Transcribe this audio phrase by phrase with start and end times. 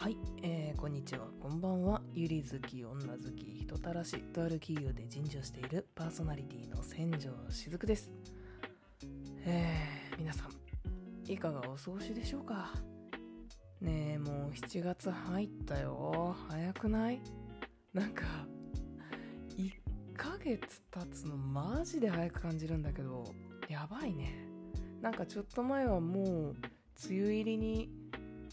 [0.00, 2.00] はい、えー、こんにちは、こんばんは。
[2.14, 8.08] ゆり好き、女好き、人たらし、とある企業で人事をしているパーソナリティの千条しずくです。
[9.44, 12.70] えー、皆さん、いかがお過ごしでしょうか？
[13.80, 16.36] ねえ、もう7月入ったよ。
[16.48, 17.20] 早くない？
[17.92, 18.22] なんか、
[19.56, 19.72] 1
[20.16, 23.24] ヶ月経つのマジで早く感じるんだけど、
[23.68, 24.46] やばいね。
[25.02, 26.56] なんかちょっと前はもう、
[27.04, 27.97] 梅雨入りに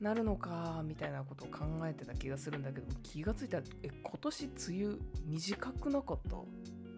[0.00, 6.20] なるのかみたいなことを考えてた気がするんだけど気がついたらえ今年梅雨短くなかっ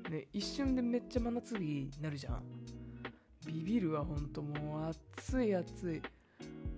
[0.04, 0.10] た？
[0.10, 2.42] ね一瞬でめっちゃ真夏日になるじゃん。
[3.46, 4.42] ビビるわほんと。
[4.42, 6.02] もう暑い暑い。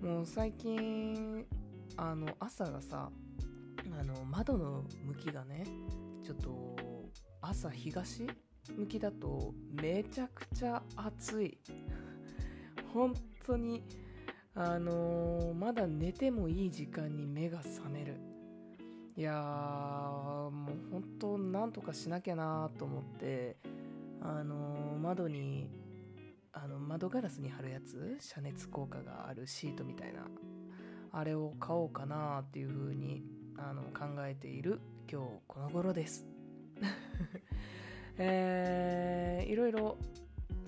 [0.05, 1.45] もう最近
[1.97, 3.09] あの朝がさ
[3.99, 5.65] あの窓の向きがね
[6.23, 6.75] ちょっと
[7.41, 8.25] 朝東
[8.77, 11.57] 向きだとめちゃくちゃ暑い。
[12.93, 13.13] 本
[13.45, 13.83] 当に
[14.55, 18.17] あのー、まだ寝てもいい時間に目が覚める。
[19.15, 23.57] いやー、もう本当なんとかしなきゃなと思って、
[24.21, 25.71] あのー、窓に、
[26.51, 30.27] あの、窓ガラスに貼るやつ遮熱効果があるシートみたいな、
[31.11, 33.23] あれを買おうかなっていう風に、
[33.57, 34.79] あの、考えている
[35.11, 36.27] 今日この頃です。
[38.19, 39.97] えー、いろいろ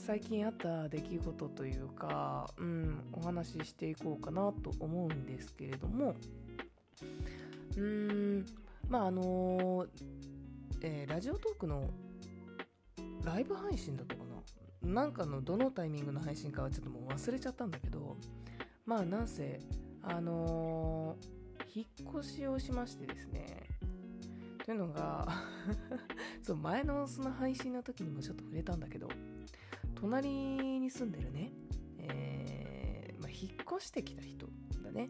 [0.06, 6.14] 最近あった出来事というか、うん、お話ししていこうかなと思うんですけれども、
[7.76, 8.46] うーん、
[8.88, 9.88] まああの、
[10.84, 11.90] えー、ラジオトークの
[13.24, 14.24] ライブ配信だったか
[14.84, 14.94] な。
[14.94, 18.16] なんかのどのタイミングの配信かはちょっともう忘れちゃったんだけど、
[18.86, 19.60] まあなんせ、
[20.04, 23.68] あのー、引っ越しをしましてですね、
[24.64, 25.28] というのが
[26.44, 29.08] そう前のその配信の時にもちょっと触れたんだけど
[29.96, 30.30] 隣
[30.80, 31.52] に住んでるね、
[32.00, 34.48] えー、まあ、引っ越してきた人
[34.84, 35.08] だね。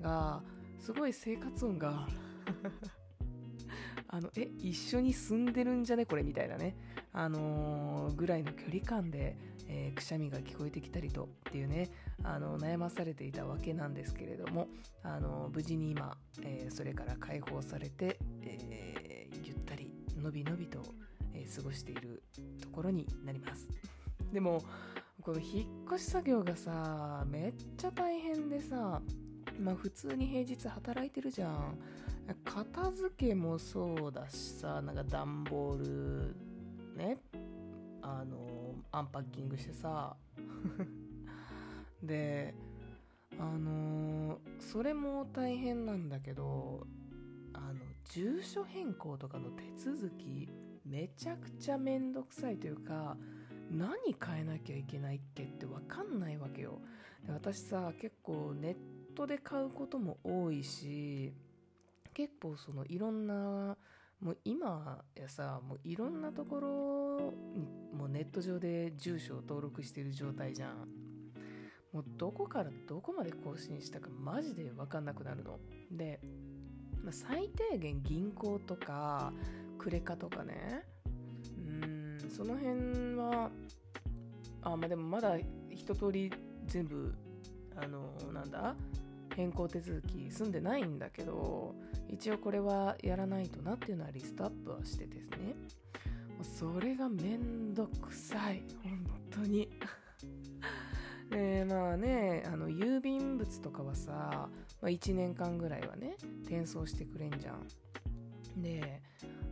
[0.00, 0.42] が
[0.78, 2.08] すごい生活音が
[4.08, 6.06] あのえ一緒に住んでるんじゃね？
[6.06, 6.76] これみたいなね。
[7.12, 9.36] あのー、ぐらいの距離感で、
[9.68, 11.90] えー、くしゃみが聞こえてきたりとっていうね。
[12.24, 14.68] あの悩まされていたわけなんですけれども
[15.02, 20.82] あの無事に今、えー、それから解放されて、えゆったりのびのびと、
[21.34, 22.22] え過ごしている
[22.60, 23.68] ところになります。
[24.32, 24.62] でも
[25.20, 29.00] この引っ越し作業がさめっちゃ大変でさ
[29.60, 31.78] まあ普通に平日働いてるじゃん。
[32.44, 36.36] 片付けもそうだしさなんか段ボール
[36.96, 37.18] ね
[38.00, 40.16] あのアンパッキングしてさ。
[42.02, 42.54] で
[43.38, 46.86] あのそれも大変なんだけど
[47.52, 50.48] あの住所変更とかの手続き
[50.84, 53.16] めちゃくちゃめんどくさいというか
[53.72, 56.80] 何変えなきゃいけないっけって分かんないわけよ。
[57.26, 58.76] で私さ結構ネッ
[59.14, 61.32] トで買うことも多いし
[62.12, 63.76] 結構そのいろんな
[64.20, 67.66] もう今やさもういろんなところに
[67.96, 70.88] もうネット上で住所を登録してる状態じゃん。
[71.92, 75.58] もうどこからどこまで更新したかマジで分かんなくなるの。
[75.90, 76.20] で、
[77.02, 79.32] まあ、最低限銀行とか
[79.78, 80.84] クレカとかね
[82.30, 83.50] その辺は
[84.62, 85.36] あまあでもまだ
[85.70, 86.32] 一通り
[86.66, 87.14] 全部
[87.76, 88.74] あのなんだ
[89.34, 91.74] 変更手続き済んでないんだけど
[92.08, 95.54] 一応これはやらないとなっていうのはリストアップはしてですね。
[96.42, 98.62] それがめんどくさい。
[98.82, 99.68] 本当に。
[101.30, 104.50] でまあねあの郵便物とかはさ、
[104.82, 107.66] まあ、1年間ぐらいはね転送してくれんじゃん。
[108.60, 109.00] で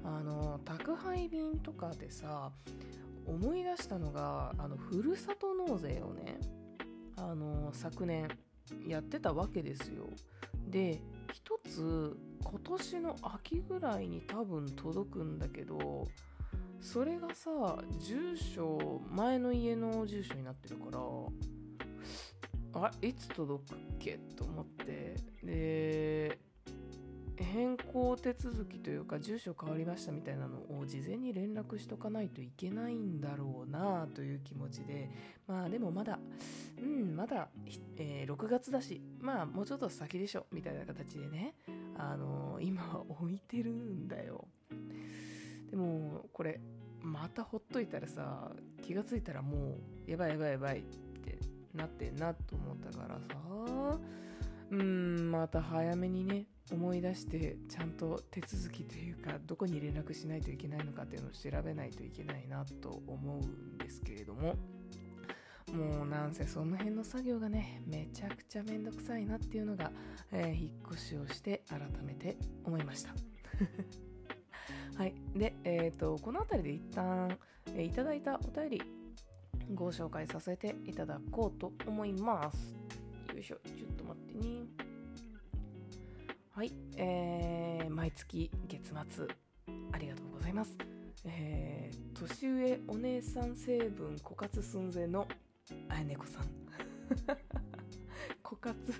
[0.04, 2.52] あの宅配便とかでさ
[3.26, 6.38] 思い出したのがあのふるさと納税をね
[7.16, 8.28] あの昨年
[8.86, 10.06] やってたわけですよ。
[10.68, 11.00] で
[11.32, 16.06] 一つ今年の秋ぐらいに多分届くんだけど
[16.80, 17.50] それがさ
[17.98, 20.86] 住所前の家の住所になってるか
[22.72, 24.18] らあいつ届くっけ？
[24.34, 25.16] と思って。
[25.42, 26.38] で
[27.40, 35.10] 変更手続きというか住所変わりましたみたいなのを事前に連絡しとかないといけないんだろうなという気持ちで
[35.46, 36.18] まあでもまだ
[36.80, 37.48] うんまだ、
[37.96, 41.54] えー、6月だしまあもうちょっと先でしょみたいな形でね
[41.96, 44.46] あのー、今は置いてるんだよ。
[45.70, 46.60] でもこれ
[47.02, 48.50] またほっといたらさ
[48.82, 49.76] 気がついたらも
[50.06, 51.38] うやばいやばいやばいって
[51.74, 54.20] なってんなと思ったからさ。
[54.70, 64.54] うんまた早めにね思い出してちゃんと手続きというかどこに連絡しないといけないのかっていうのを調べないといけないなと思うんですけれども。
[65.72, 69.92] もうなんせその辺の作業がねめちゃくちゃめんどくさいなっていうのが、
[70.32, 73.14] えー、引っ越しをして改めて思いました。
[74.98, 75.14] はい。
[75.36, 77.38] でえっ、ー、とこの辺りで一旦、
[77.68, 78.82] えー、いただいたお便り
[79.72, 82.76] ご紹介させていただこうと思います。
[83.40, 84.66] いしょちょっと待ってね。
[86.52, 89.26] はい、えー、毎月月末
[89.92, 90.76] ありがとうございます。
[91.24, 95.26] えー、年上お姉さん成分枯渇寸前の
[95.88, 96.42] あやねこさん。
[98.44, 98.76] 枯渇。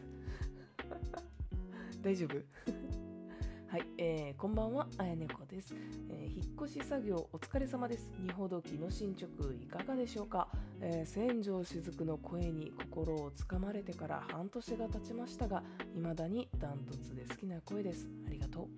[2.02, 2.37] 大丈夫？
[3.69, 5.75] はい、えー、こんばんは、あやねこです、
[6.08, 8.08] えー、引っ越し作業お疲れ様です。
[8.19, 10.48] 二ほどきの進捗いかがでしょうか、
[10.82, 15.62] えー、千条雫の声に心をつかまれてから半年が経ちましたが、
[15.94, 18.06] 未だにダントツで好きな声です。
[18.27, 18.69] ありがとう。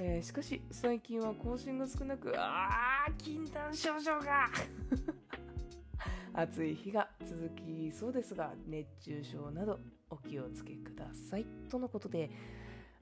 [0.00, 4.48] えー、しかし、最近は更新が少なく、あー、禁断症状が
[6.34, 9.78] 暑い日が続きそうですが熱中症など
[10.10, 12.28] お気をつけくださいとのことで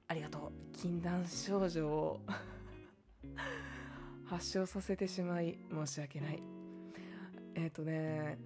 [0.07, 2.21] ありがとう禁断症状を
[4.25, 6.62] 発症させてしまい申し訳ない
[7.55, 8.37] えっ、ー、とね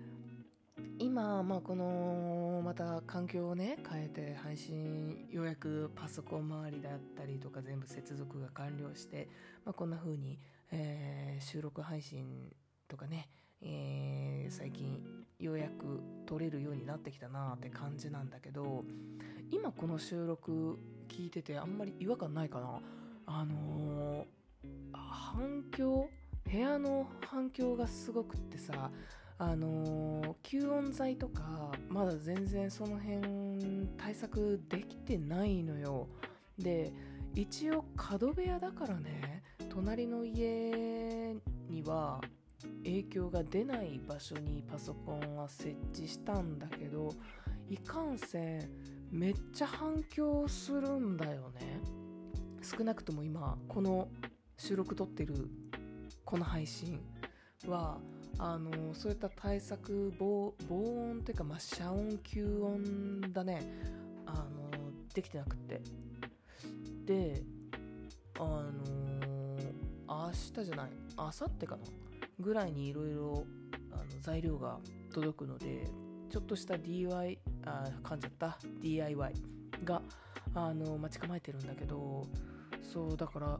[0.99, 9.29] 今、まあ、このまた環境をね変えて配信ようやくパソコン周りだったりとか全部接続が完了して、
[9.65, 10.39] まあ、こんな風に、
[10.71, 12.51] えー、収録配信
[12.87, 13.29] とかね
[13.61, 15.01] えー、最近
[15.39, 18.83] ようやく撮れるようになってきたなって感じなんだけど
[19.51, 20.77] 今この収録
[21.07, 22.79] 聞いててあんまり違和感ないかな。
[23.29, 24.25] あのー、
[24.93, 26.09] 反響
[26.51, 28.91] 部屋の反響がすごくってさ
[29.39, 36.07] あの、吸音材とかまだ全然その辺対策できてないのよ。
[36.57, 36.91] で
[37.35, 41.35] 一応角部屋だからね隣の家
[41.69, 42.19] には
[42.83, 47.13] 影響が出ない場所にパソコンは設置したんだけど
[47.69, 48.69] いかんせん
[49.11, 51.79] めっちゃ反響するんだよね。
[52.63, 54.09] 少なくとも今この
[54.57, 55.47] 収録撮ってる
[56.27, 56.99] この配信
[57.67, 57.97] は
[58.37, 63.65] あのそういった対策防防音っていうか、まあ、遮音吸音だね。
[64.25, 64.69] あの
[65.13, 65.81] できてなくって。
[67.05, 67.41] で
[68.37, 68.71] あの
[70.05, 71.83] 明日じゃない明後日かな
[72.41, 73.45] ぐらいにいろいろ
[74.19, 74.79] 材料が
[75.13, 75.89] 届くので
[76.29, 78.57] ちょっとした DIY あ噛んじゃった。
[78.81, 79.33] DIY
[79.85, 80.01] が
[80.53, 82.27] あの待ち構えてるんだけど
[82.83, 83.57] そうだから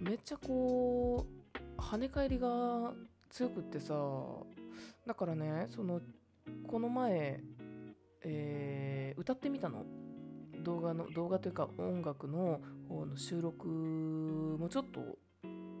[0.00, 1.39] めっちゃこう
[1.80, 2.92] 跳ね返りが
[3.30, 3.94] 強くってさ
[5.06, 6.00] だからねその
[6.66, 7.40] この前、
[8.22, 9.84] えー、歌ってみたの？
[10.62, 15.00] 動画の動画というか音楽の方の収録もちょっと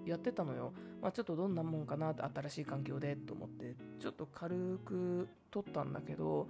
[0.06, 0.72] やってたのよ。
[1.02, 6.48] まあ、ちょっとどんなもんかなって新しい環境でと思ってちょっと軽く撮ったんだけど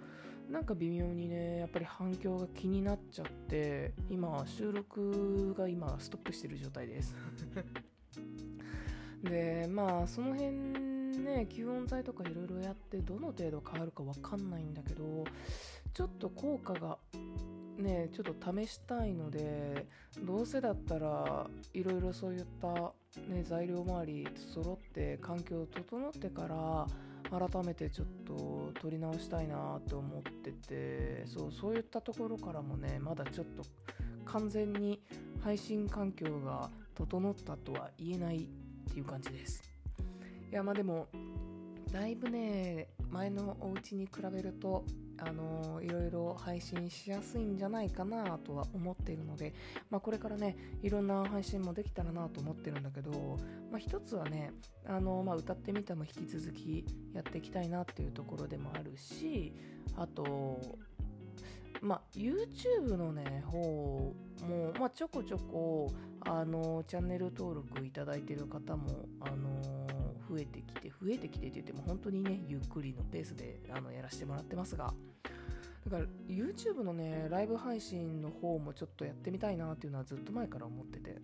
[0.48, 7.14] なんか微妙にねやっぱり反響が気になっちゃって今収録が今ストップしてる状態です
[9.24, 15.24] でまあその辺ね吸音材とかいろいろやってどの程度変わるかわかんないんだけど
[15.92, 16.98] ちょっと効果が
[17.76, 19.86] ねちょっと試したいので
[20.22, 22.92] どうせだったらいろいろそういった、
[23.28, 26.86] ね、材料周り揃って環境整ってから
[27.30, 33.62] 改めてちょっと撮り直したいなって思っててそうそういったところからもねまだちょっと
[34.24, 35.00] 完全に
[35.42, 38.48] 配信環境が整ったとは言えない
[38.90, 39.62] っていう感じです。
[40.50, 41.06] いやまあでも
[41.92, 44.84] だいぶね前のお家に比べると
[45.18, 49.54] あのいろいろ配信しやすいんじゃないかなとは思っているので、
[49.90, 53.38] まあ、これからねいろんな配信もできたらなと思ってるんだけど、
[53.70, 54.52] まあ、一つはね
[54.86, 59.52] あの、まあ、歌ってみたも引き続きやっていきたいなっていうところでもあるし
[59.96, 60.78] あと
[61.82, 64.14] まあ、YouTube のね方
[64.46, 69.86] も、まあ、ちょこちょこあのチャンネル登録いただいてる方もあの
[70.28, 74.92] 増えてきて増えてきてって言っても本当にねゆっくりのペースであのやらせてもらってますが。
[75.86, 81.16] だから YouTube のねライブ配信の方もちょっとやってみたいなっていうのはずっと前から思ってて。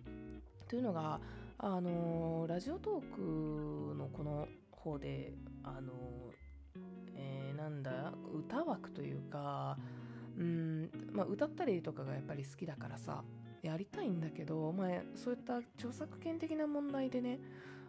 [0.67, 1.21] というのが
[1.59, 5.33] あのラジオトークのこの方で
[5.63, 5.93] あの
[7.15, 9.77] えー、なんだ歌枠というか
[10.37, 10.89] うん。
[11.11, 13.23] まあ歌ったりとかがやっぱり好きだからさ
[13.61, 17.39] やりたいんだけど、まあ、そういった著作権的な問題でね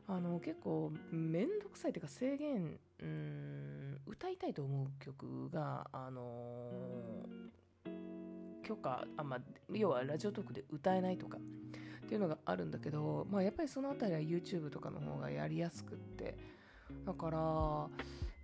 [0.06, 9.40] あの結構めんどくさいというか制限うん歌いたいと思う曲があのー、許可あまあ
[9.72, 16.36] 要はラジオトークで歌えないとかっていうのがあるんだけど、まあ、やっぱりその辺りは YouTube とかの方がやりやすくって。
[17.04, 17.88] だから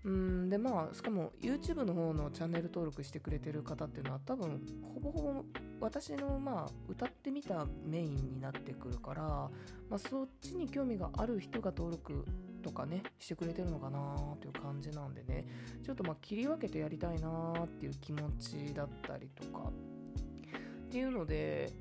[0.05, 5.45] うんでまあしかも YouTube の方のチャンネル登録してくれてる方っていうのは多分ほぼほぼ
[5.81, 9.51] 私のまあ歌ってみたメインになってくるから、ま
[9.93, 12.27] あ、そっちに興味がある人が登録
[12.63, 13.99] とかねしてくれてるのかな
[14.41, 15.47] という感じなんでね。
[15.83, 19.71] ちょっとまあ切り分けてやりたいなっていう気持ちだったりとか。
[19.71, 21.73] っていうので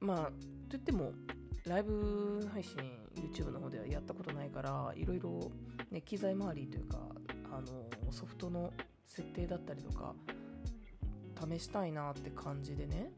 [0.00, 0.32] まあと
[0.72, 1.12] 言っても
[1.64, 2.76] ライブ配信
[3.14, 5.50] YouTube の方ではやったことないからいろいろ
[6.04, 6.98] 機材周りというか
[7.58, 8.72] あのソフトの
[9.04, 10.14] 設定だったりとか
[11.50, 13.10] 試したいなって感じでね。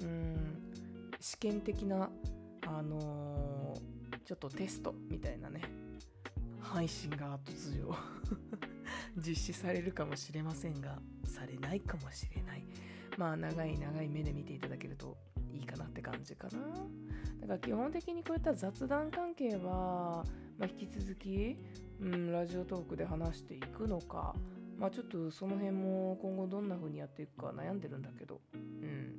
[0.00, 0.72] うん。
[1.20, 2.10] 試験的な
[2.66, 5.62] あのー、ちょっとテストみたいなね。
[6.60, 7.92] 配信が突如
[9.16, 12.64] 実施されるかもしれませんがされないかもしれない。
[13.18, 15.18] まあ長い長い目で見ていただけると
[15.50, 16.58] いいかなって感じかな。
[17.40, 20.24] だから基本的にこういった雑談関係は、
[20.62, 21.56] まあ、引き続き
[22.00, 24.32] うん、ラジオトークで話していくのか、
[24.78, 29.12] まあちょっとその辺も今後どんな風にやっていくか悩んでるんだけど、うん。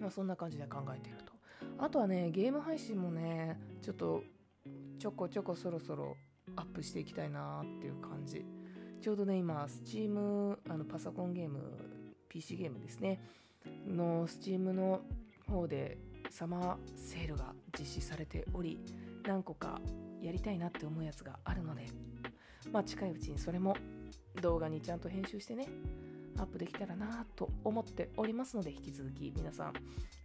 [0.00, 1.32] まあそんな感じで考えていると。
[1.78, 4.24] あとはね、ゲーム配信もね、ちょっと
[4.98, 6.16] ちょこちょこそろそろ
[6.56, 8.44] アップしていきたいなっていう感じ。
[9.00, 11.60] ちょうどね、今、Steam、あのパソコンゲーム、
[12.28, 13.20] PC ゲームですね、
[13.86, 15.02] の Steam の
[15.48, 15.98] 方で
[16.30, 18.80] サマーセールが実施されており、
[19.24, 19.80] 何個か
[20.24, 21.86] やりたいなって思うやつがあるので、
[22.72, 23.76] まあ近いうちにそれも
[24.40, 25.68] 動画にちゃんと編集してね、
[26.38, 29.72] アップできたらなと思っておりますので、引き続き皆さん、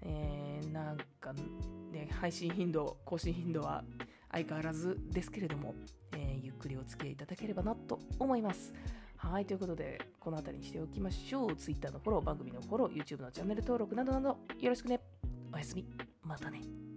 [0.02, 3.84] えー、なんかね、配信頻度、更新頻度は
[4.32, 5.76] 相変わらずですけれども、
[6.14, 8.74] えー、ゆっくりお付き合いいただければなと思います。
[9.18, 11.56] はい、ということで、この辺りにしておきましょう。
[11.56, 14.28] Twitter のフォロー、番組のフォロー、YouTube のチャンネル登録などなど
[14.60, 15.02] よろしくね。
[15.54, 15.86] おやすみ。
[16.24, 16.89] またね。